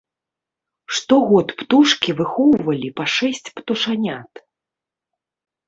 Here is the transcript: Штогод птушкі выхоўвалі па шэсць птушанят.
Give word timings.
Штогод 0.99 1.47
птушкі 1.59 2.09
выхоўвалі 2.23 2.89
па 3.03 3.09
шэсць 3.19 3.47
птушанят. 3.61 4.33